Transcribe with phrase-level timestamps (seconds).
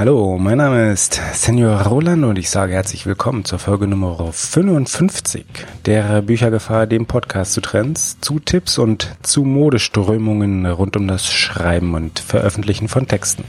[0.00, 5.44] Hallo, mein Name ist Senor Roland und ich sage herzlich willkommen zur Folge Nummer 55
[5.84, 11.92] der Büchergefahr, dem Podcast zu Trends, zu Tipps und zu Modeströmungen rund um das Schreiben
[11.92, 13.44] und Veröffentlichen von Texten.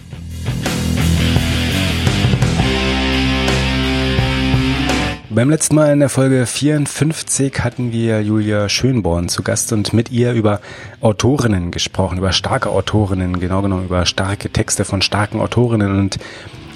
[5.33, 10.11] Beim letzten Mal in der Folge 54 hatten wir Julia Schönborn zu Gast und mit
[10.11, 10.59] ihr über
[10.99, 15.97] Autorinnen gesprochen, über starke Autorinnen, genau genommen über starke Texte von starken Autorinnen.
[15.97, 16.19] Und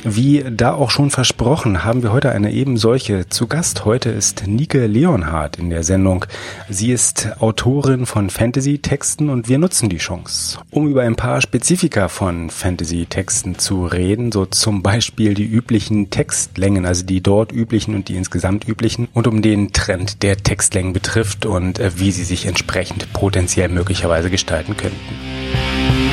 [0.06, 3.86] wie da auch schon versprochen, haben wir heute eine eben solche zu Gast.
[3.86, 6.26] Heute ist Nike Leonhardt in der Sendung.
[6.70, 12.08] Sie ist Autorin von Fantasy-Texten und wir nutzen die Chance, um über ein paar Spezifika
[12.08, 18.08] von Fantasy-Texten zu reden, so zum Beispiel die üblichen Textlängen, also die dort üblichen und
[18.08, 22.46] die insgesamt üblichen und um den Trend der Textlängen betrifft und äh, wie sie sich
[22.46, 26.05] entsprechend potenziell möglicherweise gestalten könnten.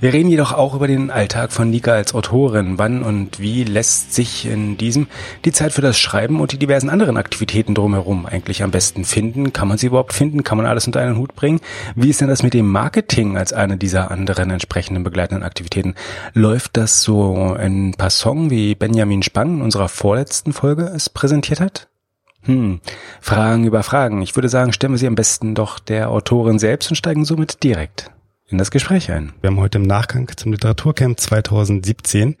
[0.00, 2.78] Wir reden jedoch auch über den Alltag von Nika als Autorin.
[2.78, 5.08] Wann und wie lässt sich in diesem
[5.44, 9.52] die Zeit für das Schreiben und die diversen anderen Aktivitäten drumherum eigentlich am besten finden?
[9.52, 10.44] Kann man sie überhaupt finden?
[10.44, 11.58] Kann man alles unter einen Hut bringen?
[11.96, 15.96] Wie ist denn das mit dem Marketing als eine dieser anderen entsprechenden begleitenden Aktivitäten?
[16.32, 21.88] Läuft das so in Passong, wie Benjamin Spang in unserer vorletzten Folge es präsentiert hat?
[22.42, 22.78] Hm,
[23.20, 24.22] Fragen über Fragen.
[24.22, 27.64] Ich würde sagen, stellen wir sie am besten doch der Autorin selbst und steigen somit
[27.64, 28.12] direkt
[28.50, 29.32] in das Gespräch ein.
[29.40, 32.36] Wir haben heute im Nachgang zum Literaturcamp 2017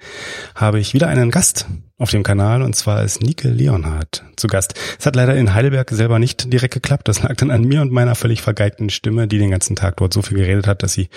[0.54, 1.66] habe ich wieder einen Gast
[1.98, 4.74] auf dem Kanal und zwar ist Nike Leonhardt zu Gast.
[4.98, 7.08] Es hat leider in Heidelberg selber nicht direkt geklappt.
[7.08, 10.14] Das lag dann an mir und meiner völlig vergeigten Stimme, die den ganzen Tag dort
[10.14, 11.08] so viel geredet hat, dass sie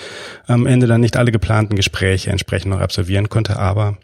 [0.45, 3.58] am Ende dann nicht alle geplanten Gespräche entsprechend noch absolvieren konnte.
[3.58, 3.97] Aber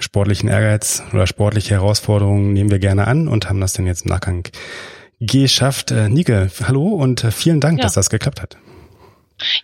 [0.00, 4.10] sportlichen Ehrgeiz oder sportliche Herausforderungen nehmen wir gerne an und haben das dann jetzt im
[4.10, 4.42] Nachgang
[5.20, 5.92] geschafft.
[5.92, 7.84] Äh, Nike, hallo und äh, vielen Dank, ja.
[7.84, 8.58] dass das geklappt hat.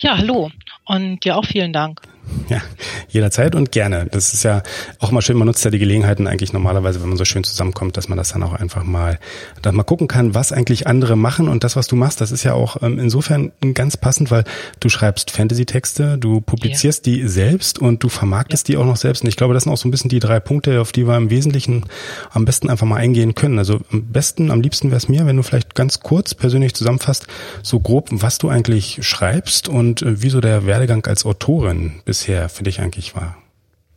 [0.01, 0.51] Ja, hallo
[0.85, 2.03] und dir auch vielen Dank.
[2.49, 2.61] Ja,
[3.09, 4.07] jederzeit und gerne.
[4.11, 4.63] Das ist ja
[4.99, 7.97] auch mal schön, man nutzt ja die Gelegenheiten eigentlich normalerweise, wenn man so schön zusammenkommt,
[7.97, 9.19] dass man das dann auch einfach mal,
[9.61, 12.45] dann mal gucken kann, was eigentlich andere machen und das, was du machst, das ist
[12.45, 14.45] ja auch ähm, insofern ganz passend, weil
[14.81, 17.13] du schreibst Fantasy-Texte, du publizierst ja.
[17.13, 18.75] die selbst und du vermarktest ja.
[18.75, 20.41] die auch noch selbst und ich glaube, das sind auch so ein bisschen die drei
[20.41, 21.85] Punkte, auf die wir im Wesentlichen
[22.31, 23.59] am besten einfach mal eingehen können.
[23.59, 27.27] Also am besten, am liebsten wäre es mir, wenn du vielleicht ganz kurz persönlich zusammenfasst,
[27.63, 32.63] so grob, was du eigentlich schreibst und äh, wieso der Werdegang als Autorin bisher für
[32.63, 33.43] dich eigentlich war?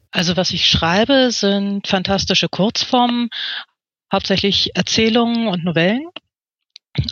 [0.09, 3.27] Also was ich schreibe, sind fantastische Kurzformen,
[4.09, 6.07] hauptsächlich Erzählungen und Novellen.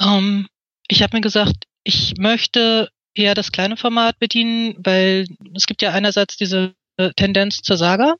[0.02, 0.48] Ähm,
[0.88, 5.92] ich habe mir gesagt, ich möchte eher das kleine Format bedienen, weil es gibt ja
[5.92, 6.74] einerseits diese
[7.18, 8.16] Tendenz zur Saga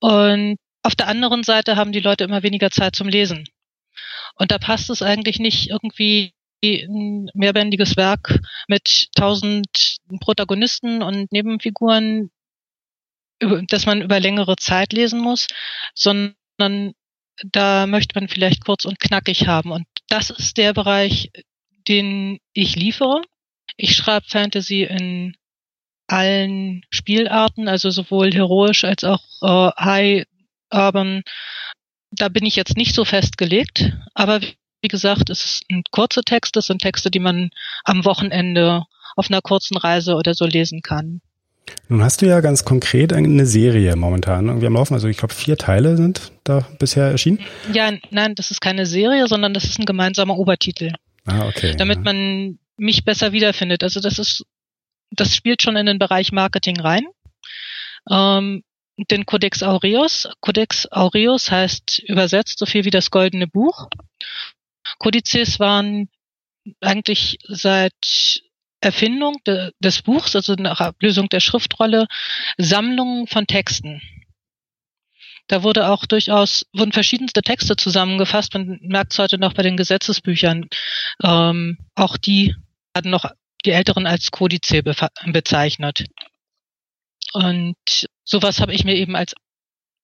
[0.00, 3.48] und auf der anderen Seite haben die Leute immer weniger Zeit zum Lesen.
[4.34, 6.32] Und da passt es eigentlich nicht irgendwie
[6.62, 12.30] ein mehrbändiges Werk mit tausend Protagonisten und Nebenfiguren,
[13.68, 15.46] das man über längere Zeit lesen muss,
[15.94, 16.34] sondern
[17.44, 19.70] da möchte man vielleicht kurz und knackig haben.
[19.70, 21.30] Und das ist der Bereich,
[21.86, 23.22] den ich liefere.
[23.76, 25.36] Ich schreibe Fantasy in
[26.08, 30.26] allen Spielarten, also sowohl heroisch als auch äh, High
[30.72, 31.22] Urban.
[32.10, 34.40] Da bin ich jetzt nicht so festgelegt, aber
[34.88, 37.50] wie gesagt, es sind kurze Texte, es sind Texte, die man
[37.84, 38.84] am Wochenende
[39.16, 41.20] auf einer kurzen Reise oder so lesen kann.
[41.88, 44.94] Nun hast du ja ganz konkret eine Serie momentan irgendwie am Laufen.
[44.94, 47.40] Also ich glaube, vier Teile sind da bisher erschienen.
[47.70, 50.92] Ja, nein, das ist keine Serie, sondern das ist ein gemeinsamer Obertitel.
[51.26, 51.74] Ah, okay.
[51.76, 52.04] Damit ja.
[52.04, 53.82] man mich besser wiederfindet.
[53.82, 54.46] Also das ist,
[55.10, 57.04] das spielt schon in den Bereich Marketing rein.
[58.10, 58.62] Ähm,
[59.10, 60.30] den Codex Aureus.
[60.40, 63.88] Codex Aureus heißt übersetzt so viel wie das goldene Buch.
[64.98, 66.08] Kodizes waren
[66.80, 68.42] eigentlich seit
[68.80, 72.06] Erfindung de, des Buchs, also nach Ablösung der Schriftrolle,
[72.58, 74.00] Sammlungen von Texten.
[75.48, 78.52] Da wurde auch durchaus, wurden verschiedenste Texte zusammengefasst.
[78.54, 80.68] Man merkt es heute noch bei den Gesetzesbüchern.
[81.22, 82.54] Ähm, auch die
[82.94, 83.30] hatten noch
[83.64, 84.94] die Älteren als Kodice be
[85.26, 86.04] bezeichnet.
[87.32, 87.76] Und
[88.24, 89.34] sowas habe ich mir eben als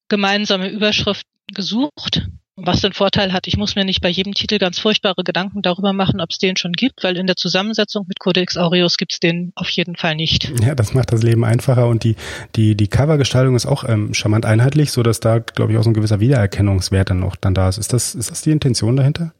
[0.09, 2.27] gemeinsame Überschrift gesucht
[2.57, 5.93] was den Vorteil hat, ich muss mir nicht bei jedem Titel ganz furchtbare Gedanken darüber
[5.93, 9.21] machen, ob es den schon gibt, weil in der Zusammensetzung mit Codex Aureus gibt es
[9.21, 10.53] den auf jeden Fall nicht.
[10.63, 12.15] Ja, das macht das Leben einfacher und die,
[12.55, 15.91] die, die Covergestaltung ist auch ähm, charmant einheitlich, so dass da, glaube ich, auch so
[15.91, 17.79] ein gewisser Wiedererkennungswert dann auch dann da ist.
[17.79, 19.35] Ist das, ist das die Intention dahinter?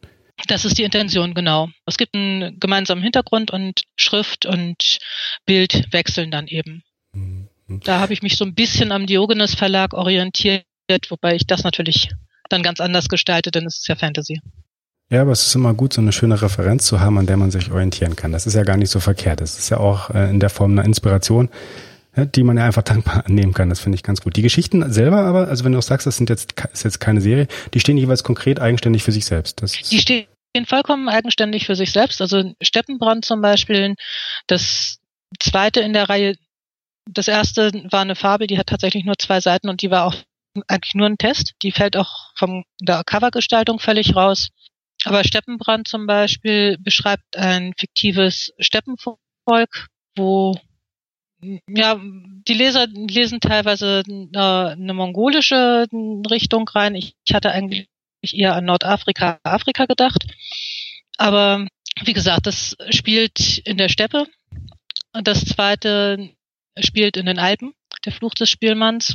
[0.49, 1.69] Das ist die Intention, genau.
[1.87, 4.99] Es gibt einen gemeinsamen Hintergrund und Schrift und
[5.47, 6.83] Bild wechseln dann eben.
[7.13, 7.49] Mhm.
[7.69, 10.65] Da habe ich mich so ein bisschen am Diogenes Verlag orientiert,
[11.09, 12.11] wobei ich das natürlich
[12.55, 14.41] dann ganz anders gestaltet, denn es ist ja Fantasy.
[15.11, 17.51] Ja, aber es ist immer gut, so eine schöne Referenz zu haben, an der man
[17.51, 18.33] sich orientieren kann.
[18.33, 19.41] Das ist ja gar nicht so verkehrt.
[19.41, 21.51] Das ist ja auch äh, in der Form einer Inspiration,
[22.17, 23.69] die man ja einfach dankbar annehmen kann.
[23.69, 24.37] Das finde ich ganz gut.
[24.37, 27.21] Die Geschichten selber aber, also wenn du auch sagst, das sind jetzt, ist jetzt keine
[27.21, 29.63] Serie, die stehen jeweils konkret eigenständig für sich selbst.
[29.63, 30.27] Das die stehen
[30.67, 32.21] vollkommen eigenständig für sich selbst.
[32.21, 33.95] Also Steppenbrand zum Beispiel,
[34.47, 34.99] das
[35.39, 36.37] zweite in der Reihe,
[37.11, 40.15] das erste war eine Farbe, die hat tatsächlich nur zwei Seiten und die war auch
[40.69, 41.55] eigentlich nur ein Test.
[41.63, 44.51] Die fällt auch von der Covergestaltung völlig raus.
[45.05, 50.55] Aber Steppenbrand zum Beispiel beschreibt ein fiktives Steppenvolk, wo
[51.69, 55.87] ja, die Leser lesen teilweise äh, eine mongolische
[56.31, 56.95] Richtung rein.
[56.95, 57.87] Ich, ich hatte eigentlich
[58.23, 60.25] eher an Nordafrika, Afrika gedacht.
[61.19, 61.67] Aber
[62.03, 64.27] wie gesagt, das spielt in der Steppe.
[65.13, 66.31] Und das zweite
[66.79, 67.73] spielt in den Alpen,
[68.05, 69.15] der Fluch des Spielmanns.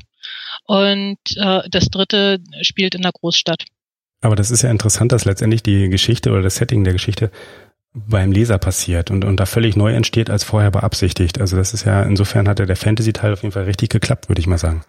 [0.65, 3.65] Und äh, das dritte spielt in der Großstadt.
[4.21, 7.31] Aber das ist ja interessant, dass letztendlich die Geschichte oder das Setting der Geschichte
[7.93, 11.41] beim Leser passiert und, und da völlig neu entsteht als vorher beabsichtigt.
[11.41, 14.41] Also das ist ja, insofern hat ja der Fantasy-Teil auf jeden Fall richtig geklappt, würde
[14.41, 14.83] ich mal sagen.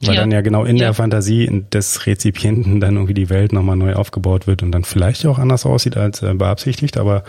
[0.00, 0.20] Weil ja.
[0.20, 0.86] dann ja genau in ja.
[0.86, 5.24] der Fantasie des Rezipienten dann irgendwie die Welt nochmal neu aufgebaut wird und dann vielleicht
[5.26, 7.22] auch anders aussieht als äh, beabsichtigt, aber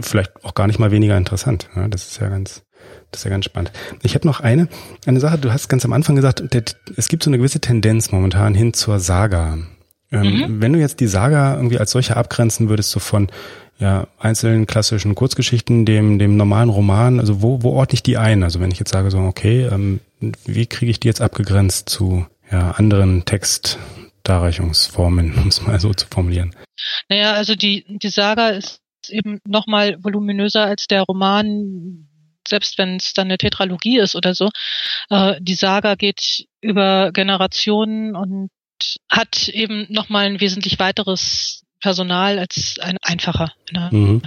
[0.00, 1.68] vielleicht auch gar nicht mal weniger interessant.
[1.90, 2.64] Das ist ja ganz,
[3.14, 3.70] das ist ja ganz spannend.
[4.02, 4.66] Ich habe noch eine,
[5.06, 6.42] eine Sache, du hast ganz am Anfang gesagt,
[6.96, 9.58] es gibt so eine gewisse Tendenz momentan hin zur Saga.
[10.10, 10.60] Ähm, mhm.
[10.60, 13.28] Wenn du jetzt die Saga irgendwie als solche abgrenzen würdest, so von
[13.78, 18.42] ja, einzelnen klassischen Kurzgeschichten, dem, dem normalen Roman, also wo, wo ordne ich die ein?
[18.42, 20.00] Also wenn ich jetzt sage so, okay, ähm,
[20.44, 26.08] wie kriege ich die jetzt abgegrenzt zu ja, anderen Textdarreichungsformen, um es mal so zu
[26.08, 26.52] formulieren?
[27.08, 32.08] Naja, also die, die Saga ist eben nochmal voluminöser als der Roman,
[32.54, 34.48] selbst wenn es dann eine Tetralogie ist oder so.
[35.10, 38.50] Äh, die Saga geht über Generationen und
[39.10, 43.52] hat eben nochmal ein wesentlich weiteres Personal als ein einfacher.
[43.72, 44.22] Mhm.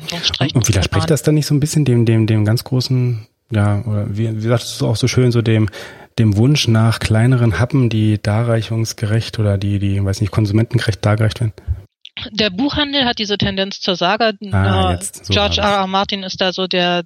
[0.54, 4.06] Und widerspricht das dann nicht so ein bisschen dem, dem, dem ganz großen, ja, oder
[4.10, 5.70] wie, wie sagst du auch so schön, so dem,
[6.20, 11.54] dem Wunsch nach kleineren Happen, die darreichungsgerecht oder die, die, weiß nicht, konsumentengerecht dargereicht werden?
[12.32, 14.34] Der Buchhandel hat diese Tendenz zur Saga.
[14.52, 15.82] Ah, äh, so George R.
[15.82, 15.88] R.
[15.88, 17.04] Martin ist da so der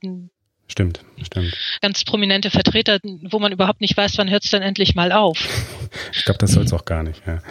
[0.72, 1.54] Stimmt, stimmt.
[1.82, 5.38] Ganz prominente Vertreter, wo man überhaupt nicht weiß, wann hört es denn endlich mal auf.
[6.14, 7.22] ich glaube, das soll es auch gar nicht.
[7.28, 7.42] Ja.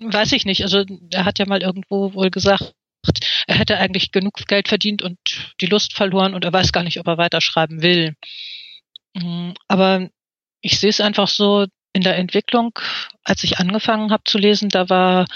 [0.00, 0.62] Weiß ich nicht.
[0.62, 2.74] Also er hat ja mal irgendwo wohl gesagt,
[3.46, 5.18] er hätte eigentlich genug Geld verdient und
[5.60, 8.16] die Lust verloren und er weiß gar nicht, ob er weiterschreiben will.
[9.12, 10.08] Mm, aber
[10.60, 12.76] ich sehe es einfach so, in der Entwicklung,
[13.22, 15.26] als ich angefangen habe zu lesen, da war,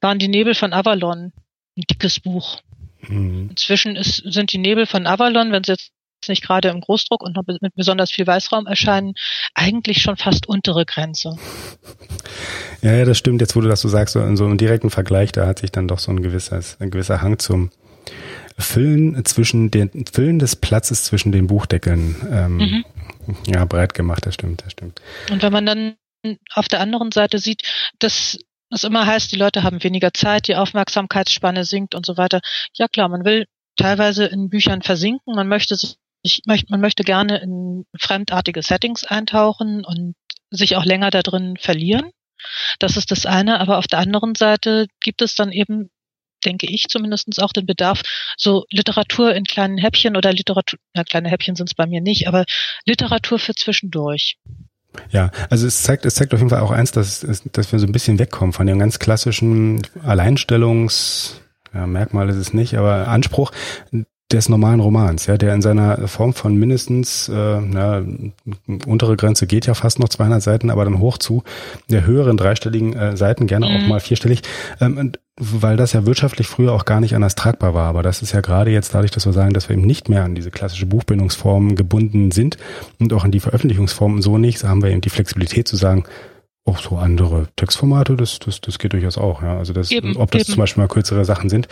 [0.00, 1.32] waren die Nebel von Avalon
[1.76, 2.60] ein dickes Buch.
[3.02, 3.50] Mhm.
[3.50, 5.92] Inzwischen ist, sind die Nebel von Avalon, wenn sie jetzt
[6.26, 9.14] nicht gerade im Großdruck und noch mit besonders viel Weißraum erscheinen,
[9.54, 11.36] eigentlich schon fast untere Grenze.
[12.82, 13.40] Ja, ja, das stimmt.
[13.40, 15.70] Jetzt, wo du das so sagst, so in so einem direkten Vergleich, da hat sich
[15.70, 17.70] dann doch so ein gewisser, ein gewisser Hang zum
[18.58, 22.84] Füllen zwischen den Füllen des Platzes zwischen den Buchdeckeln ähm, mhm.
[23.46, 24.26] ja breit gemacht.
[24.26, 25.00] Das stimmt, das stimmt.
[25.30, 25.94] Und wenn man dann
[26.54, 27.62] auf der anderen Seite sieht,
[28.00, 28.36] dass
[28.70, 32.40] es immer heißt, die Leute haben weniger Zeit, die Aufmerksamkeitsspanne sinkt und so weiter.
[32.74, 35.96] Ja klar, man will teilweise in Büchern versinken, man möchte sich
[36.28, 40.14] ich möchte, man möchte gerne in fremdartige Settings eintauchen und
[40.50, 42.10] sich auch länger da drin verlieren.
[42.78, 45.90] Das ist das eine, aber auf der anderen Seite gibt es dann eben,
[46.44, 48.02] denke ich zumindest auch den Bedarf,
[48.36, 52.28] so Literatur in kleinen Häppchen oder Literatur, na kleine Häppchen sind es bei mir nicht,
[52.28, 52.44] aber
[52.84, 54.36] Literatur für zwischendurch.
[55.10, 57.20] Ja, also es zeigt, es zeigt auf jeden Fall auch eins, dass,
[57.52, 61.40] dass wir so ein bisschen wegkommen von dem ganz klassischen Alleinstellungs,
[61.74, 63.52] ja, Merkmal ist es nicht, aber Anspruch,
[64.30, 68.02] des normalen Romans, ja, der in seiner Form von mindestens, äh, na,
[68.86, 71.44] untere Grenze geht ja fast noch 200 Seiten, aber dann hoch zu
[71.90, 73.76] der höheren dreistelligen äh, Seiten, gerne mhm.
[73.76, 74.42] auch mal vierstellig,
[74.80, 77.88] ähm, weil das ja wirtschaftlich früher auch gar nicht anders tragbar war.
[77.88, 80.24] Aber das ist ja gerade jetzt dadurch, dass wir sagen, dass wir eben nicht mehr
[80.24, 82.58] an diese klassische Buchbindungsform gebunden sind
[82.98, 86.04] und auch an die Veröffentlichungsform so nicht, so haben wir eben die Flexibilität zu sagen,
[86.66, 89.56] auch so andere Textformate, das, das, das geht durchaus auch, ja.
[89.56, 90.52] Also das, eben, ob das eben.
[90.52, 91.66] zum Beispiel mal kürzere Sachen sind.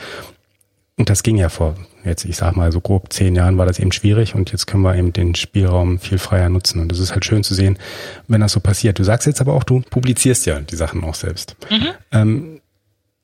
[0.98, 1.74] Und das ging ja vor,
[2.04, 4.82] jetzt ich sag mal so grob zehn Jahren war das eben schwierig und jetzt können
[4.82, 6.80] wir eben den Spielraum viel freier nutzen.
[6.80, 7.78] Und das ist halt schön zu sehen,
[8.28, 8.98] wenn das so passiert.
[8.98, 11.56] Du sagst jetzt aber auch, du publizierst ja die Sachen auch selbst.
[11.70, 11.88] Mhm.
[12.12, 12.60] Ähm,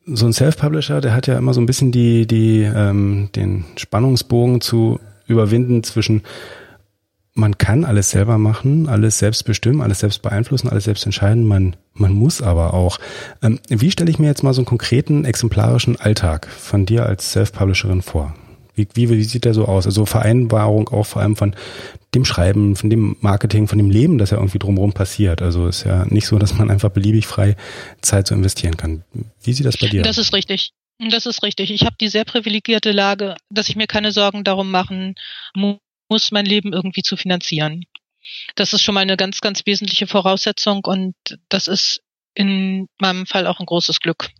[0.04, 4.60] so ein Self-Publisher, der hat ja immer so ein bisschen die, die, ähm, den Spannungsbogen
[4.60, 6.22] zu überwinden zwischen
[7.34, 11.44] man kann alles selber machen, alles selbst bestimmen, alles selbst beeinflussen, alles selbst entscheiden.
[11.44, 12.98] Man, man muss aber auch.
[13.42, 17.32] Ähm, wie stelle ich mir jetzt mal so einen konkreten exemplarischen Alltag von dir als
[17.32, 18.34] Self-Publisherin vor?
[18.74, 19.86] Wie, wie, wie sieht der so aus?
[19.86, 21.54] Also Vereinbarung auch vor allem von
[22.14, 25.40] dem Schreiben, von dem Marketing, von dem Leben, das ja irgendwie drumherum passiert.
[25.40, 27.56] Also ist ja nicht so, dass man einfach beliebig frei
[28.02, 29.04] Zeit so investieren kann.
[29.42, 30.72] Wie sieht das bei dir Das ist richtig.
[31.10, 31.70] Das ist richtig.
[31.70, 35.14] Ich habe die sehr privilegierte Lage, dass ich mir keine Sorgen darum machen
[35.54, 35.78] muss,
[36.30, 37.84] mein Leben irgendwie zu finanzieren.
[38.54, 41.14] Das ist schon mal eine ganz, ganz wesentliche Voraussetzung und
[41.48, 42.02] das ist
[42.34, 44.30] in meinem Fall auch ein großes Glück.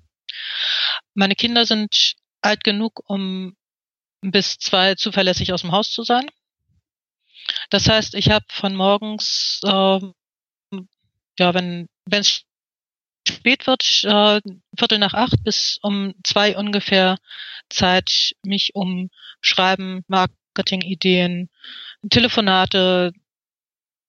[1.15, 3.57] Meine Kinder sind alt genug, um
[4.21, 6.27] bis zwei zuverlässig aus dem Haus zu sein.
[7.71, 10.01] Das heißt, ich habe von morgens, äh,
[11.39, 12.45] ja, wenn es
[13.29, 14.41] spät wird, äh,
[14.79, 17.19] Viertel nach acht bis um zwei ungefähr
[17.69, 19.11] Zeit, mich um
[19.41, 20.05] Schreiben,
[20.55, 21.49] Marketingideen,
[22.11, 23.13] Telefonate,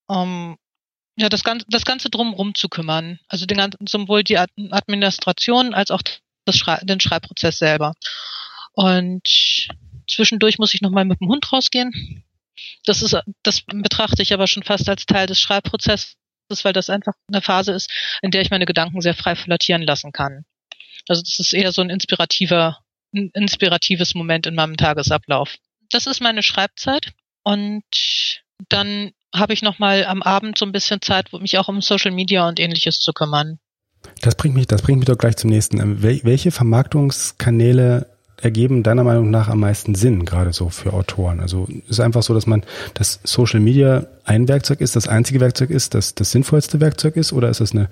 [0.08, 0.58] um
[1.16, 3.20] ja, das Ganze, das Ganze drumherum zu kümmern.
[3.28, 6.02] Also den ganzen, sowohl die Administration als auch
[6.46, 7.94] das Schrei den Schreibprozess selber.
[8.74, 9.22] Und
[10.10, 12.24] zwischendurch muss ich nochmal mit dem Hund rausgehen.
[12.86, 16.16] Das ist, das betrachte ich aber schon fast als Teil des Schreibprozesses,
[16.64, 20.12] weil das einfach eine Phase ist, in der ich meine Gedanken sehr frei flottieren lassen
[20.12, 20.46] kann.
[21.08, 22.80] Also das ist eher so ein inspirativer,
[23.14, 25.58] ein inspiratives Moment in meinem Tagesablauf.
[25.94, 27.84] Das ist meine Schreibzeit und
[28.70, 32.48] dann habe ich nochmal am Abend so ein bisschen Zeit, mich auch um Social Media
[32.48, 33.60] und ähnliches zu kümmern.
[34.22, 35.80] Das bringt mich, das bringt mich doch gleich zum nächsten.
[35.80, 38.10] Ähm, welche Vermarktungskanäle
[38.42, 41.40] ergeben deiner Meinung nach am meisten Sinn, gerade so für Autoren?
[41.40, 42.64] Also ist es einfach so, dass man
[42.96, 47.34] das Social Media ein Werkzeug ist, das einzige Werkzeug ist, das das sinnvollste Werkzeug ist,
[47.34, 47.90] oder ist es eine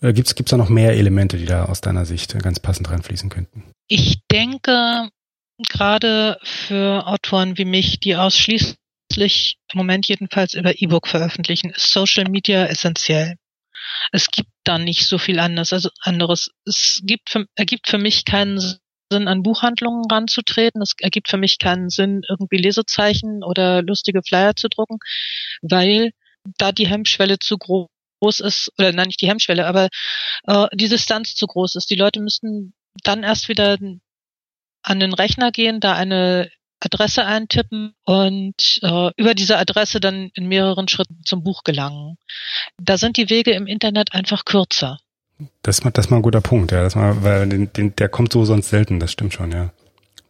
[0.00, 3.64] gibt es da noch mehr Elemente, die da aus deiner Sicht ganz passend reinfließen könnten?
[3.88, 5.08] Ich denke,
[5.68, 12.24] gerade für Autoren wie mich, die ausschließlich im Moment jedenfalls über E-Book veröffentlichen, ist Social
[12.28, 13.36] Media essentiell
[14.12, 15.72] es gibt da nicht so viel anderes.
[15.72, 16.50] Also anderes.
[16.64, 20.82] Es gibt für, ergibt für mich keinen Sinn, an Buchhandlungen ranzutreten.
[20.82, 24.98] Es ergibt für mich keinen Sinn, irgendwie Lesezeichen oder lustige Flyer zu drucken,
[25.62, 26.12] weil
[26.58, 29.88] da die Hemmschwelle zu groß ist, oder nein, nicht die Hemmschwelle, aber
[30.46, 31.90] äh, die Distanz zu groß ist.
[31.90, 33.78] Die Leute müssten dann erst wieder
[34.84, 36.50] an den Rechner gehen, da eine
[36.80, 42.16] Adresse eintippen und äh, über diese Adresse dann in mehreren Schritten zum Buch gelangen.
[42.78, 44.98] Da sind die Wege im Internet einfach kürzer.
[45.62, 46.82] Das, das ist mal ein guter Punkt, ja.
[46.82, 49.70] Das mal, weil den, den, der kommt so sonst selten, das stimmt schon, ja.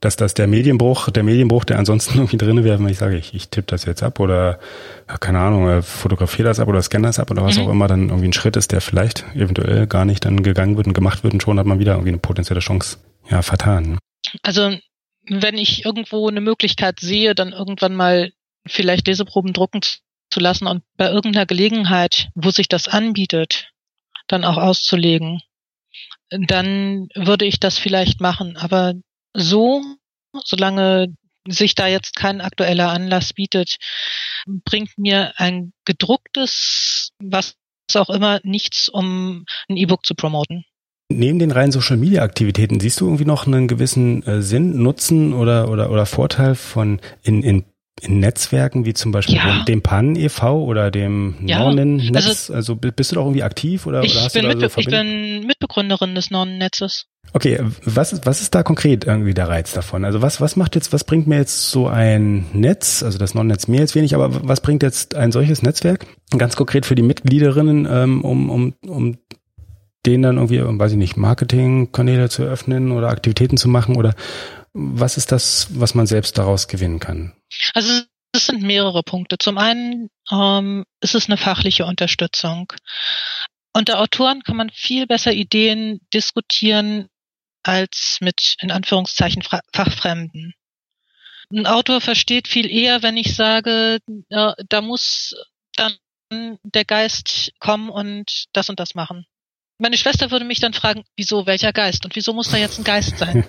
[0.01, 3.35] Dass das der Medienbruch, der Medienbruch, der ansonsten irgendwie drin wäre, wenn ich sage, ich,
[3.35, 4.61] ich tippe das jetzt ab oder
[5.21, 7.65] keine Ahnung, äh, fotografiere das ab oder scanne das ab oder was mhm.
[7.65, 10.87] auch immer, dann irgendwie ein Schritt ist, der vielleicht eventuell gar nicht dann gegangen wird
[10.87, 13.99] und gemacht wird und schon hat man wieder irgendwie eine potenzielle Chance ja vertan.
[14.43, 14.77] Also
[15.27, 18.33] wenn ich irgendwo eine Möglichkeit sehe, dann irgendwann mal
[18.67, 19.81] vielleicht Leseproben drucken
[20.31, 23.71] zu lassen und bei irgendeiner Gelegenheit, wo sich das anbietet,
[24.27, 25.43] dann auch auszulegen,
[26.31, 28.57] dann würde ich das vielleicht machen.
[28.57, 28.95] Aber
[29.35, 29.83] so,
[30.45, 31.15] solange
[31.47, 33.77] sich da jetzt kein aktueller Anlass bietet,
[34.47, 37.57] bringt mir ein gedrucktes, was
[37.95, 40.65] auch immer, nichts, um ein E-Book zu promoten.
[41.11, 45.35] Neben den reinen Social Media Aktivitäten siehst du irgendwie noch einen gewissen äh, Sinn, Nutzen
[45.35, 47.65] oder, oder, oder Vorteil von in, in,
[48.01, 49.59] in Netzwerken wie zum Beispiel ja.
[49.59, 50.65] dem, dem PAN e.V.
[50.65, 51.59] oder dem ja.
[51.59, 52.51] Nonnennetz?
[52.51, 54.81] Also, also bist du da irgendwie aktiv oder, ich oder hast bin du da so
[54.81, 57.07] Ich bin Mitbegründerin des Nonnennetzes.
[57.35, 60.05] Okay, was ist, was ist da konkret irgendwie der Reiz davon?
[60.05, 63.69] Also was, was macht jetzt, was bringt mir jetzt so ein Netz, also das Nonnennetz
[63.69, 66.07] mir jetzt wenig, aber was bringt jetzt ein solches Netzwerk
[66.37, 69.19] ganz konkret für die Mitgliederinnen, ähm, um, um, um
[70.07, 74.15] denen dann irgendwie, weiß ich nicht, Marketingkanäle zu öffnen oder Aktivitäten zu machen oder
[74.73, 77.33] was ist das, was man selbst daraus gewinnen kann?
[77.75, 79.39] Also es sind mehrere Punkte.
[79.39, 82.73] Zum einen ähm, ist es eine fachliche Unterstützung.
[83.73, 87.09] Unter Autoren kann man viel besser Ideen diskutieren
[87.63, 90.55] als mit in Anführungszeichen Fachfremden.
[91.53, 93.99] Ein Autor versteht viel eher, wenn ich sage,
[94.31, 95.35] äh, da muss
[95.77, 95.97] dann
[96.63, 99.27] der Geist kommen und das und das machen.
[99.79, 102.05] Meine Schwester würde mich dann fragen, wieso, welcher Geist?
[102.05, 103.45] Und wieso muss da jetzt ein Geist sein?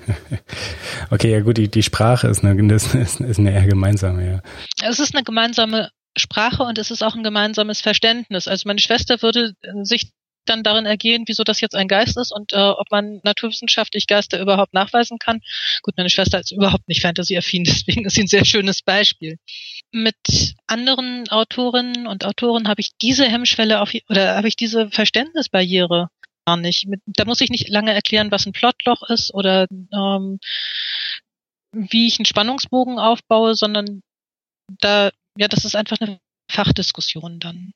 [1.12, 4.42] okay, ja gut, die, die Sprache ist eine, ist, ist eine eher gemeinsame, ja.
[4.82, 8.48] Es ist eine gemeinsame Sprache und es ist auch ein gemeinsames Verständnis.
[8.48, 9.54] Also meine Schwester würde
[9.84, 10.12] sich
[10.46, 14.40] dann darin ergehen, wieso das jetzt ein Geist ist und äh, ob man naturwissenschaftlich Geister
[14.40, 15.42] überhaupt nachweisen kann.
[15.82, 19.38] Gut, meine Schwester ist überhaupt nicht Fantasy-affin, deswegen ist sie ein sehr schönes Beispiel.
[19.92, 20.16] Mit
[20.68, 26.10] anderen Autorinnen und Autoren habe ich diese Hemmschwelle auf, oder habe ich diese Verständnisbarriere
[26.46, 26.88] gar nicht.
[27.06, 30.40] Da muss ich nicht lange erklären, was ein Plotloch ist oder ähm,
[31.72, 34.02] wie ich einen Spannungsbogen aufbaue, sondern
[34.80, 37.74] da, ja, das ist einfach eine Fachdiskussion dann.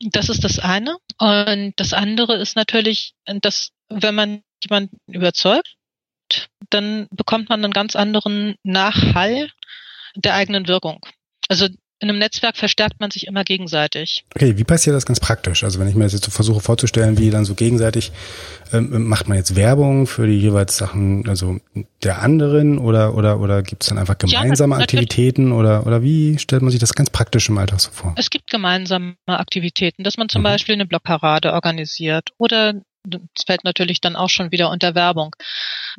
[0.00, 0.96] Das ist das eine.
[1.18, 5.76] Und das andere ist natürlich, dass wenn man jemanden überzeugt,
[6.70, 9.50] dann bekommt man einen ganz anderen Nachhall
[10.14, 11.04] der eigenen Wirkung.
[11.48, 11.68] Also
[12.00, 14.24] in einem Netzwerk verstärkt man sich immer gegenseitig.
[14.34, 15.64] Okay, wie passiert das ganz praktisch?
[15.64, 18.12] Also wenn ich mir das jetzt so versuche vorzustellen, wie dann so gegenseitig,
[18.72, 21.58] ähm, macht man jetzt Werbung für die jeweils Sachen, also
[22.04, 26.38] der anderen oder oder oder gibt es dann einfach gemeinsame ja, Aktivitäten oder oder wie
[26.38, 28.14] stellt man sich das ganz praktisch im Alltag so vor?
[28.16, 30.44] Es gibt gemeinsame Aktivitäten, dass man zum mhm.
[30.44, 32.74] Beispiel eine Blogparade organisiert oder
[33.04, 35.34] das fällt natürlich dann auch schon wieder unter Werbung,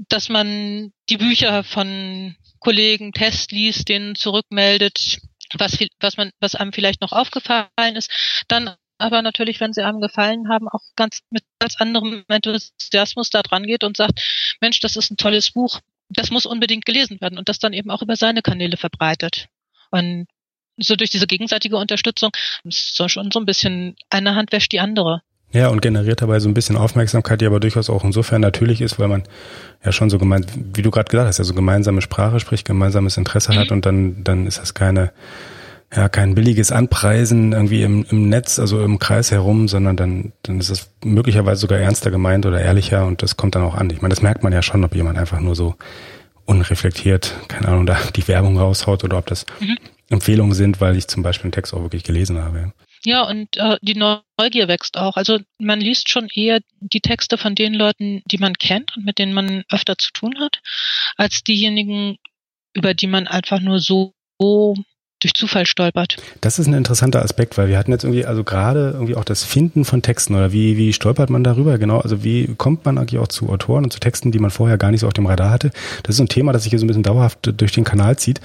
[0.09, 5.19] dass man die Bücher von Kollegen Test liest, denen zurückmeldet,
[5.57, 8.11] was, was man, was einem vielleicht noch aufgefallen ist,
[8.47, 13.41] dann aber natürlich, wenn sie einem gefallen haben, auch ganz mit ganz anderem Enthusiasmus da
[13.41, 14.21] dran geht und sagt,
[14.59, 15.79] Mensch, das ist ein tolles Buch,
[16.09, 19.47] das muss unbedingt gelesen werden und das dann eben auch über seine Kanäle verbreitet.
[19.89, 20.27] Und
[20.77, 22.31] so durch diese gegenseitige Unterstützung
[22.63, 25.21] ist so schon so ein bisschen eine Hand wäscht die andere.
[25.51, 28.99] Ja, und generiert dabei so ein bisschen Aufmerksamkeit, die aber durchaus auch insofern natürlich ist,
[28.99, 29.23] weil man
[29.83, 33.17] ja schon so gemein, wie du gerade gesagt hast, ja so gemeinsame Sprache spricht, gemeinsames
[33.17, 33.57] Interesse mhm.
[33.57, 35.11] hat und dann, dann ist das keine,
[35.95, 40.59] ja, kein billiges Anpreisen irgendwie im, im Netz, also im Kreis herum, sondern dann, dann
[40.59, 43.89] ist es möglicherweise sogar ernster gemeint oder ehrlicher und das kommt dann auch an.
[43.89, 45.75] Ich meine, das merkt man ja schon, ob jemand einfach nur so
[46.45, 49.77] unreflektiert, keine Ahnung, da die Werbung raushaut oder ob das mhm.
[50.09, 52.71] Empfehlungen sind, weil ich zum Beispiel einen Text auch wirklich gelesen habe.
[53.05, 55.15] Ja, und äh, die Neugier wächst auch.
[55.15, 59.19] Also man liest schon eher die Texte von den Leuten, die man kennt und mit
[59.19, 60.61] denen man öfter zu tun hat,
[61.15, 62.17] als diejenigen,
[62.73, 64.13] über die man einfach nur so
[65.19, 66.17] durch Zufall stolpert.
[66.41, 69.43] Das ist ein interessanter Aspekt, weil wir hatten jetzt irgendwie, also gerade irgendwie auch das
[69.43, 73.19] Finden von Texten oder wie, wie stolpert man darüber, genau, also wie kommt man eigentlich
[73.19, 75.51] auch zu Autoren und zu Texten, die man vorher gar nicht so auf dem Radar
[75.51, 75.71] hatte.
[76.03, 78.39] Das ist ein Thema, das sich hier so ein bisschen dauerhaft durch den Kanal zieht,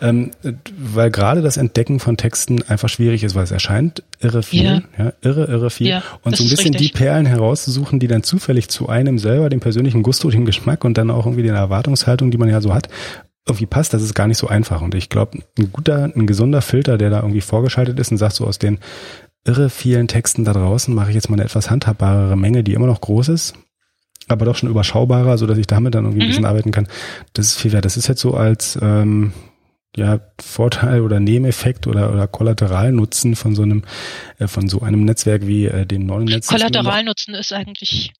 [0.00, 0.30] ähm,
[0.78, 4.82] weil gerade das Entdecken von Texten einfach schwierig ist, weil es erscheint irre viel, ja,
[4.98, 8.68] ja irre, irre viel ja, und so ein bisschen die Perlen herauszusuchen, die dann zufällig
[8.68, 12.38] zu einem selber, dem persönlichen Gusto, dem Geschmack und dann auch irgendwie den Erwartungshaltung, die
[12.38, 12.88] man ja so hat,
[13.46, 14.82] irgendwie passt, das ist gar nicht so einfach.
[14.82, 18.34] Und ich glaube, ein guter, ein gesunder Filter, der da irgendwie vorgeschaltet ist und sagt
[18.34, 18.78] so aus den
[19.44, 22.86] irre vielen Texten da draußen mache ich jetzt mal eine etwas handhabbarere Menge, die immer
[22.86, 23.54] noch groß ist,
[24.28, 26.24] aber doch schon überschaubarer, so dass ich damit dann irgendwie mhm.
[26.24, 26.88] ein bisschen arbeiten kann.
[27.32, 27.84] Das ist viel wert.
[27.84, 29.32] Das ist jetzt so als ähm,
[29.96, 33.82] ja, Vorteil oder Nebeneffekt oder, oder Kollateralnutzen von so einem,
[34.38, 36.46] äh, von so einem Netzwerk wie äh, dem neuen Netz.
[36.46, 38.12] Kollateralnutzen ist eigentlich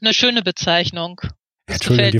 [0.00, 1.20] eine schöne Bezeichnung.
[1.66, 2.10] Entschuldigung,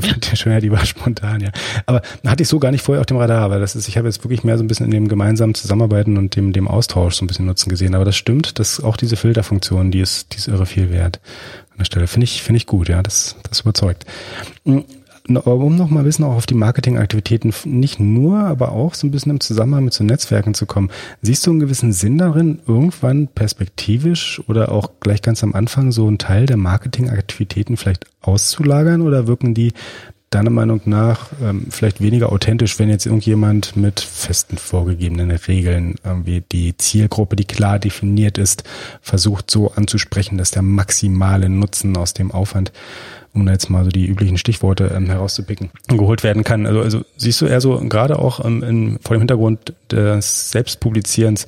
[0.60, 1.50] die, war spontan, ja.
[1.86, 4.06] Aber hatte ich so gar nicht vorher auf dem Radar, weil das ist, ich habe
[4.06, 7.24] jetzt wirklich mehr so ein bisschen in dem gemeinsamen Zusammenarbeiten und dem, dem Austausch so
[7.24, 7.94] ein bisschen Nutzen gesehen.
[7.94, 11.20] Aber das stimmt, dass auch diese Filterfunktion, die ist, die ist irre viel wert
[11.70, 12.06] an der Stelle.
[12.06, 14.06] Finde ich, finde ich gut, ja, das, das überzeugt.
[15.28, 19.12] Um noch mal ein bisschen auch auf die Marketingaktivitäten nicht nur, aber auch so ein
[19.12, 20.90] bisschen im Zusammenhang mit so Netzwerken zu kommen.
[21.20, 26.08] Siehst du einen gewissen Sinn darin, irgendwann perspektivisch oder auch gleich ganz am Anfang so
[26.08, 29.72] einen Teil der Marketingaktivitäten vielleicht auszulagern oder wirken die
[30.32, 36.42] deiner Meinung nach ähm, vielleicht weniger authentisch, wenn jetzt irgendjemand mit festen vorgegebenen Regeln irgendwie
[36.50, 38.64] die Zielgruppe, die klar definiert ist,
[39.02, 42.72] versucht so anzusprechen, dass der maximale Nutzen aus dem Aufwand
[43.34, 46.66] um da jetzt mal so die üblichen Stichworte ähm, herauszupicken, geholt werden kann.
[46.66, 51.46] Also, also siehst du eher so gerade auch ähm, in, vor dem Hintergrund des Selbstpublizierens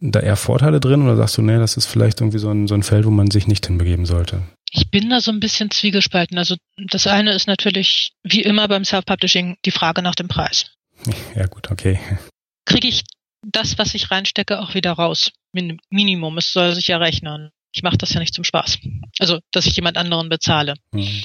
[0.00, 2.74] da eher Vorteile drin oder sagst du, nee, das ist vielleicht irgendwie so ein, so
[2.74, 4.42] ein Feld, wo man sich nicht hinbegeben sollte?
[4.70, 6.36] Ich bin da so ein bisschen zwiegespalten.
[6.36, 10.70] Also das eine ist natürlich, wie immer beim Self-Publishing, die Frage nach dem Preis.
[11.34, 11.98] Ja gut, okay.
[12.64, 13.02] Kriege ich
[13.42, 15.32] das, was ich reinstecke, auch wieder raus?
[15.90, 18.78] Minimum, es soll sich ja rechnen ich mache das ja nicht zum Spaß.
[19.18, 20.74] Also, dass ich jemand anderen bezahle.
[20.92, 21.24] Mhm.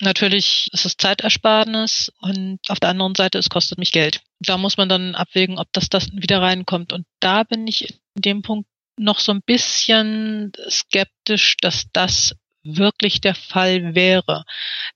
[0.00, 4.20] Natürlich ist es Zeitersparnis und auf der anderen Seite, es kostet mich Geld.
[4.38, 6.92] Da muss man dann abwägen, ob das, das wieder reinkommt.
[6.92, 13.20] Und da bin ich in dem Punkt noch so ein bisschen skeptisch, dass das wirklich
[13.20, 14.44] der Fall wäre.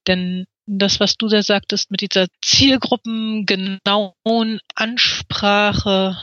[0.06, 6.16] Denn das, was du da sagtest mit dieser zielgruppengenauen Ansprache,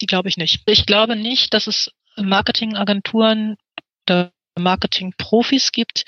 [0.00, 0.62] die glaube ich nicht.
[0.66, 3.56] Ich glaube nicht, dass es Marketingagenturen
[4.08, 6.04] oder Marketingprofis gibt,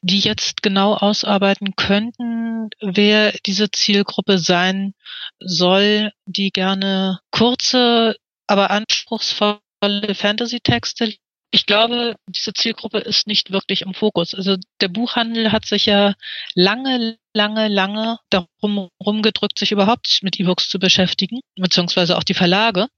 [0.00, 4.94] die jetzt genau ausarbeiten könnten, wer diese Zielgruppe sein
[5.38, 11.14] soll, die gerne kurze, aber anspruchsvolle Fantasy-Texte
[11.54, 14.34] ich glaube, diese Zielgruppe ist nicht wirklich im Fokus.
[14.34, 16.14] Also der Buchhandel hat sich ja
[16.54, 22.88] lange, lange, lange darum rumgedrückt, sich überhaupt mit E-Books zu beschäftigen, beziehungsweise auch die Verlage.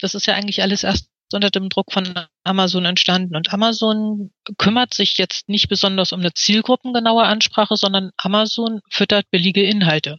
[0.00, 2.14] Das ist ja eigentlich alles erst unter dem Druck von
[2.44, 3.36] Amazon entstanden.
[3.36, 9.62] Und Amazon kümmert sich jetzt nicht besonders um eine zielgruppengenaue Ansprache, sondern Amazon füttert billige
[9.62, 10.16] Inhalte.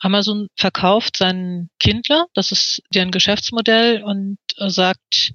[0.00, 5.32] Amazon verkauft seinen Kindler, das ist deren Geschäftsmodell und sagt,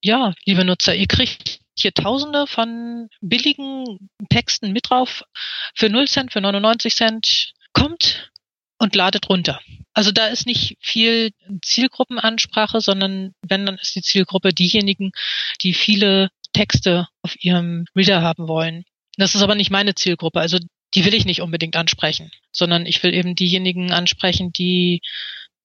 [0.00, 5.24] ja, liebe Nutzer, ihr kriegt hier tausende von billigen Texten mit drauf
[5.74, 7.52] für 0 Cent, für 99 Cent.
[7.72, 8.30] Kommt,
[8.78, 9.60] und ladet runter.
[9.94, 15.10] Also da ist nicht viel Zielgruppenansprache, sondern wenn, dann ist die Zielgruppe diejenigen,
[15.62, 18.84] die viele Texte auf ihrem Reader haben wollen.
[19.16, 20.40] Das ist aber nicht meine Zielgruppe.
[20.40, 20.58] Also
[20.94, 25.00] die will ich nicht unbedingt ansprechen, sondern ich will eben diejenigen ansprechen, die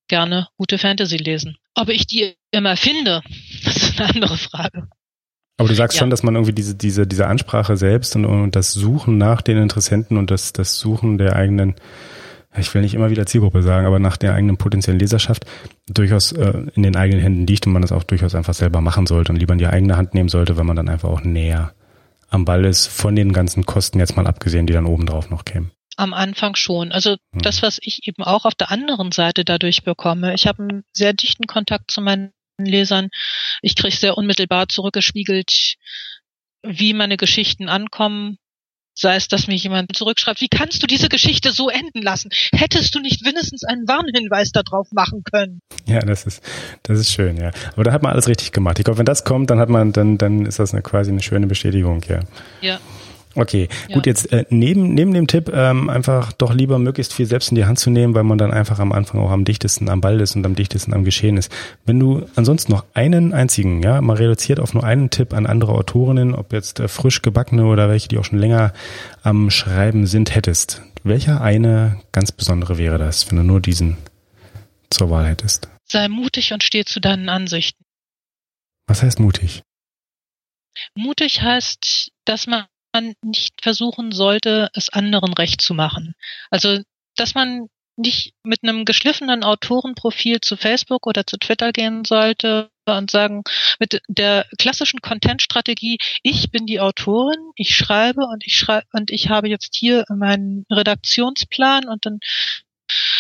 [0.08, 1.58] gerne gute Fantasy lesen.
[1.76, 3.21] Ob ich die immer finde,
[3.63, 4.88] das ist eine andere Frage.
[5.58, 5.99] Aber du sagst ja.
[5.99, 9.58] schon, dass man irgendwie diese, diese, diese Ansprache selbst und, und das Suchen nach den
[9.58, 11.76] Interessenten und das, das Suchen der eigenen,
[12.58, 15.46] ich will nicht immer wieder Zielgruppe sagen, aber nach der eigenen potenziellen Leserschaft
[15.88, 19.08] durchaus äh, in den eigenen Händen liegt und man das auch durchaus einfach selber machen
[19.08, 21.74] sollte und lieber in die eigene Hand nehmen sollte, wenn man dann einfach auch näher
[22.30, 25.72] am Ball ist, von den ganzen Kosten jetzt mal abgesehen, die dann obendrauf noch kämen.
[25.96, 26.92] Am Anfang schon.
[26.92, 27.42] Also hm.
[27.42, 30.34] das, was ich eben auch auf der anderen Seite dadurch bekomme.
[30.34, 33.10] Ich habe einen sehr dichten Kontakt zu meinen Lesern.
[33.62, 35.76] Ich kriege sehr unmittelbar zurückgespiegelt,
[36.63, 38.38] wie meine Geschichten ankommen.
[38.95, 42.29] Sei es, dass mir jemand zurückschreibt, wie kannst du diese Geschichte so enden lassen?
[42.53, 45.62] Hättest du nicht mindestens einen Warnhinweis darauf machen können?
[45.86, 46.43] Ja, das ist,
[46.84, 47.51] das ist schön, ja.
[47.73, 48.77] Aber da hat man alles richtig gemacht.
[48.79, 51.21] Ich glaube, wenn das kommt, dann hat man, dann, dann ist das eine, quasi eine
[51.21, 52.19] schöne Bestätigung, ja.
[52.62, 52.79] Ja.
[53.36, 53.96] Okay, ja.
[53.96, 57.56] gut, jetzt äh, neben, neben dem Tipp, ähm, einfach doch lieber möglichst viel selbst in
[57.56, 60.22] die Hand zu nehmen, weil man dann einfach am Anfang auch am dichtesten am Ball
[60.22, 61.52] ist und am dichtesten am Geschehen ist.
[61.86, 65.74] Wenn du ansonsten noch einen einzigen, ja, mal reduziert auf nur einen Tipp an andere
[65.74, 68.74] Autorinnen, ob jetzt äh, frisch gebackene oder welche, die auch schon länger
[69.24, 73.98] am Schreiben sind, hättest, welcher eine ganz besondere wäre das, wenn du nur diesen
[74.89, 75.69] zur Wahl hättest?
[75.86, 77.84] Sei mutig und steh zu deinen Ansichten.
[78.88, 79.63] Was heißt mutig?
[80.96, 86.13] Mutig heißt, dass man man nicht versuchen sollte, es anderen recht zu machen.
[86.49, 86.79] Also,
[87.15, 93.12] dass man nicht mit einem geschliffenen Autorenprofil zu Facebook oder zu Twitter gehen sollte und
[93.12, 93.43] sagen,
[93.79, 99.29] mit der klassischen Content-Strategie, ich bin die Autorin, ich schreibe und ich schreibe und ich
[99.29, 102.19] habe jetzt hier meinen Redaktionsplan und dann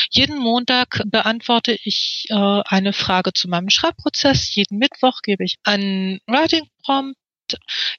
[0.09, 4.53] jeden Montag beantworte ich äh, eine Frage zu meinem Schreibprozess.
[4.53, 7.17] Jeden Mittwoch gebe ich einen Writing Prompt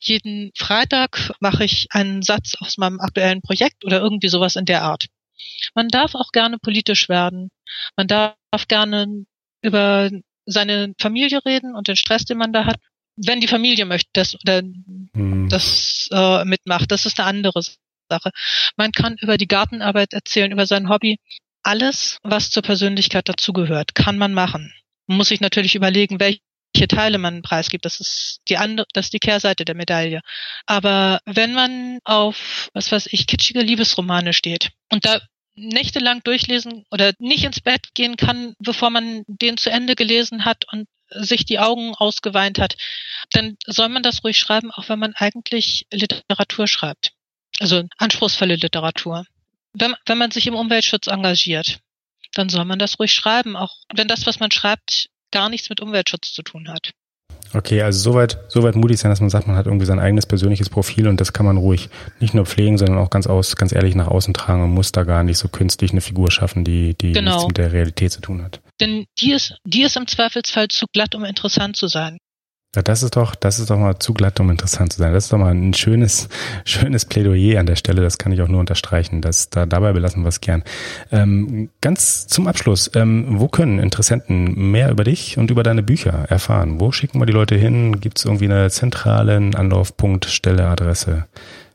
[0.01, 4.83] jeden Freitag mache ich einen Satz aus meinem aktuellen Projekt oder irgendwie sowas in der
[4.83, 5.07] Art.
[5.75, 7.51] Man darf auch gerne politisch werden.
[7.97, 8.35] Man darf
[8.69, 9.25] gerne
[9.63, 10.11] über
[10.47, 12.77] seine Familie reden und den Stress, den man da hat.
[13.17, 15.49] Wenn die Familie möchte, das oder hm.
[15.49, 17.63] das äh, mitmacht, das ist eine andere
[18.09, 18.31] Sache.
[18.77, 21.19] Man kann über die Gartenarbeit erzählen, über sein Hobby.
[21.63, 24.75] Alles, was zur Persönlichkeit dazugehört, kann man machen.
[25.07, 26.41] Man muss sich natürlich überlegen, welche
[26.89, 27.85] Teile man preisgibt.
[27.85, 30.21] Das ist die andere, das ist die Kehrseite der Medaille.
[30.67, 35.21] Aber wenn man auf, was weiß ich, kitschige Liebesromane steht und da
[35.57, 40.65] nächtelang durchlesen oder nicht ins Bett gehen kann, bevor man den zu Ende gelesen hat
[40.73, 42.77] und sich die Augen ausgeweint hat,
[43.31, 47.13] dann soll man das ruhig schreiben, auch wenn man eigentlich Literatur schreibt.
[47.59, 49.25] Also anspruchsvolle Literatur.
[49.73, 51.79] Wenn, wenn man sich im Umweltschutz engagiert,
[52.33, 55.81] dann soll man das ruhig schreiben, auch wenn das, was man schreibt, gar nichts mit
[55.81, 56.93] Umweltschutz zu tun hat.
[57.53, 60.69] Okay, also soweit, soweit mutig sein, dass man sagt, man hat irgendwie sein eigenes persönliches
[60.69, 63.95] Profil und das kann man ruhig nicht nur pflegen, sondern auch ganz aus, ganz ehrlich
[63.95, 67.13] nach außen tragen und muss da gar nicht so künstlich eine Figur schaffen, die, die
[67.13, 67.33] genau.
[67.33, 68.61] nichts mit der Realität zu tun hat.
[68.81, 72.19] Denn die ist, die ist im Zweifelsfall zu glatt, um interessant zu sein.
[72.75, 75.13] Ja, das ist doch, das ist doch mal zu glatt, um interessant zu sein.
[75.13, 76.29] Das ist doch mal ein schönes,
[76.65, 78.03] schönes Plädoyer an der Stelle.
[78.03, 79.21] Das kann ich auch nur unterstreichen.
[79.21, 80.65] Das, da, dabei belassen wir es gern.
[81.13, 82.91] Ähm, ganz zum Abschluss.
[82.95, 86.81] Ähm, wo können Interessenten mehr über dich und über deine Bücher erfahren?
[86.81, 88.01] Wo schicken wir die Leute hin?
[88.01, 91.27] Gibt es irgendwie eine zentrale Anlaufpunkt, Stelle, Adresse?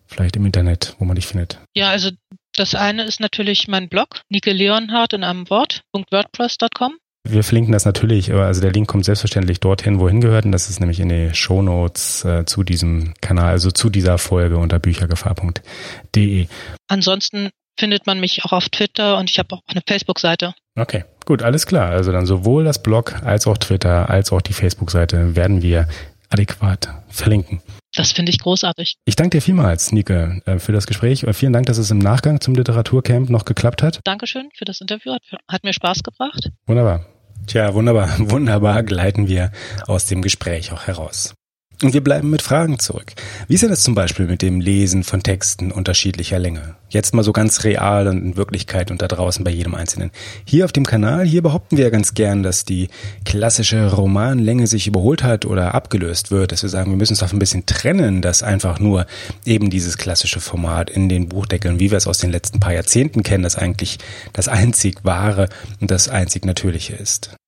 [0.08, 1.60] Vielleicht im Internet, wo man dich findet?
[1.76, 2.10] Ja, also
[2.56, 6.94] das eine ist natürlich mein Blog, Nike Leonhardt in einem Wort, .wordpress.com.
[7.32, 10.80] Wir verlinken das natürlich, also der Link kommt selbstverständlich dorthin, wohin gehört, und das ist
[10.80, 16.48] nämlich in die Shownotes äh, zu diesem Kanal, also zu dieser Folge unter büchergefahr.de.
[16.88, 20.54] Ansonsten findet man mich auch auf Twitter und ich habe auch eine Facebook-Seite.
[20.76, 21.90] Okay, gut, alles klar.
[21.90, 25.88] Also dann sowohl das Blog als auch Twitter als auch die Facebook-Seite werden wir
[26.30, 27.62] adäquat verlinken.
[27.96, 28.96] Das finde ich großartig.
[29.06, 31.98] Ich danke dir vielmals, Nike, äh, für das Gespräch und vielen Dank, dass es im
[31.98, 34.00] Nachgang zum Literaturcamp noch geklappt hat.
[34.04, 36.52] Dankeschön für das Interview, hat, hat mir Spaß gebracht.
[36.68, 37.06] Wunderbar.
[37.50, 39.52] Tja, wunderbar, wunderbar gleiten wir
[39.88, 41.34] aus dem Gespräch auch heraus.
[41.82, 43.14] Und wir bleiben mit Fragen zurück.
[43.48, 46.76] Wie ist denn das zum Beispiel mit dem Lesen von Texten unterschiedlicher Länge?
[46.90, 50.12] Jetzt mal so ganz real und in Wirklichkeit und da draußen bei jedem Einzelnen.
[50.46, 52.90] Hier auf dem Kanal, hier behaupten wir ja ganz gern, dass die
[53.24, 56.52] klassische Romanlänge sich überholt hat oder abgelöst wird.
[56.52, 59.08] Dass wir sagen, wir müssen es auch ein bisschen trennen, dass einfach nur
[59.46, 63.24] eben dieses klassische Format in den Buchdeckeln, wie wir es aus den letzten paar Jahrzehnten
[63.24, 63.98] kennen, das eigentlich
[64.34, 65.48] das einzig wahre
[65.80, 67.39] und das einzig natürliche ist.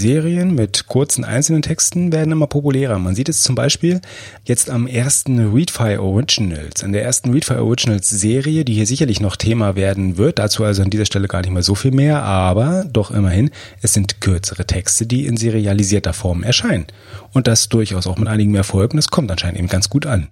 [0.00, 2.98] Serien mit kurzen einzelnen Texten werden immer populärer.
[2.98, 4.00] Man sieht es zum Beispiel
[4.44, 9.36] jetzt am ersten Readfire Originals, an der ersten Readfire Originals Serie, die hier sicherlich noch
[9.36, 10.38] Thema werden wird.
[10.38, 13.50] Dazu also an dieser Stelle gar nicht mehr so viel mehr, aber doch immerhin,
[13.82, 16.86] es sind kürzere Texte, die in serialisierter Form erscheinen.
[17.32, 18.96] Und das durchaus auch mit einigen Erfolgen.
[18.96, 20.28] Das kommt anscheinend eben ganz gut an.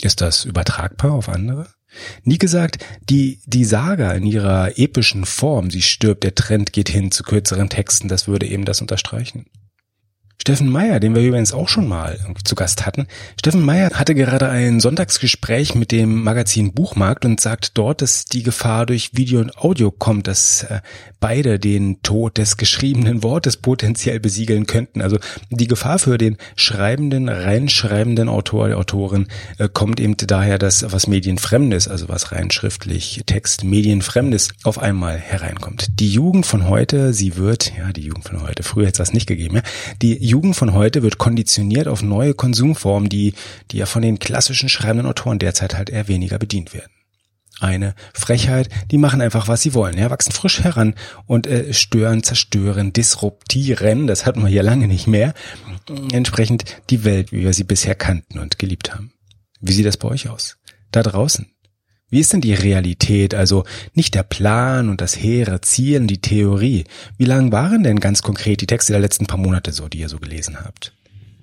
[0.00, 1.66] Ist das übertragbar auf andere?
[2.24, 7.10] Nie gesagt, die, die Saga in ihrer epischen Form, sie stirbt, der Trend geht hin
[7.10, 9.46] zu kürzeren Texten, das würde eben das unterstreichen.
[10.40, 13.06] Steffen Meyer, den wir übrigens auch schon mal zu Gast hatten.
[13.38, 18.44] Steffen Meyer hatte gerade ein Sonntagsgespräch mit dem Magazin Buchmarkt und sagt dort, dass die
[18.44, 20.80] Gefahr durch Video und Audio kommt, dass äh,
[21.20, 25.02] beide den Tod des geschriebenen Wortes potenziell besiegeln könnten.
[25.02, 25.18] Also
[25.50, 29.28] die Gefahr für den schreibenden, reinschreibenden Autor, Autorin
[29.58, 35.18] äh, kommt eben daher, dass was Medienfremdes, also was rein schriftlich Text Medienfremdes auf einmal
[35.18, 35.88] hereinkommt.
[36.00, 39.14] Die Jugend von heute, sie wird, ja, die Jugend von heute, früher hätte es das
[39.14, 39.62] nicht gegeben, ja,
[40.02, 43.34] die Jugend von heute wird konditioniert auf neue Konsumformen, die,
[43.70, 46.90] die ja von den klassischen schreibenden Autoren derzeit halt eher weniger bedient werden.
[47.60, 50.94] Eine Frechheit, die machen einfach, was sie wollen, ja, wachsen frisch heran
[51.26, 55.34] und äh, stören, zerstören, disruptieren, das hatten wir hier lange nicht mehr,
[56.12, 59.12] entsprechend die Welt, wie wir sie bisher kannten und geliebt haben.
[59.60, 60.58] Wie sieht das bei euch aus?
[60.92, 61.46] Da draußen?
[62.10, 66.22] Wie ist denn die Realität, also nicht der Plan und das hehre Ziel und die
[66.22, 66.84] Theorie?
[67.18, 70.08] Wie lang waren denn ganz konkret die Texte der letzten paar Monate so, die ihr
[70.08, 70.94] so gelesen habt?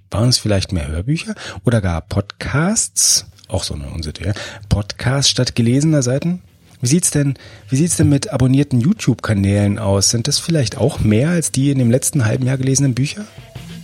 [0.10, 3.28] Waren es vielleicht mehr Hörbücher oder gar Podcasts?
[3.48, 4.34] Auch so eine Unsitte, ja?
[4.70, 6.42] Podcasts statt gelesener Seiten?
[6.82, 7.36] Wie sieht's denn,
[7.70, 10.10] wie sieht's denn mit abonnierten YouTube-Kanälen aus?
[10.10, 13.26] Sind das vielleicht auch mehr als die in dem letzten halben Jahr gelesenen Bücher?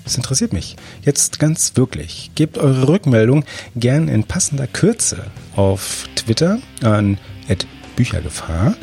[0.04, 0.76] Das interessiert mich.
[1.04, 2.32] Jetzt ganz wirklich.
[2.36, 3.46] Gebt eure Rückmeldung
[3.76, 7.18] gern in passender Kürze auf Twitter an
[7.96, 8.76] Büchergefahr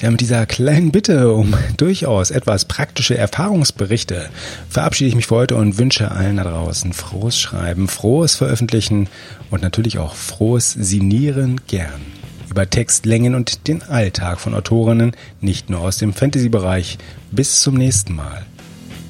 [0.00, 4.28] Ja, mit dieser kleinen Bitte um durchaus etwas praktische Erfahrungsberichte
[4.68, 9.08] verabschiede ich mich für heute und wünsche allen da draußen frohes Schreiben, frohes Veröffentlichen
[9.50, 12.17] und natürlich auch frohes Sinieren gern
[12.50, 16.98] über Textlängen und den Alltag von Autorinnen, nicht nur aus dem Fantasy-Bereich.
[17.30, 18.46] Bis zum nächsten Mal.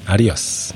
[0.05, 0.73] Adios.